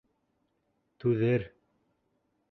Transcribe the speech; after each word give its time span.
Түҙер! 1.03 1.45